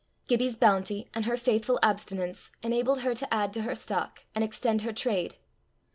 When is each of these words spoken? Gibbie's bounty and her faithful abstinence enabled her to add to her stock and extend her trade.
Gibbie's 0.25 0.55
bounty 0.55 1.11
and 1.13 1.25
her 1.25 1.37
faithful 1.37 1.77
abstinence 1.83 2.49
enabled 2.63 3.01
her 3.01 3.13
to 3.13 3.31
add 3.31 3.53
to 3.53 3.61
her 3.61 3.75
stock 3.75 4.23
and 4.33 4.43
extend 4.43 4.81
her 4.81 4.93
trade. 4.93 5.35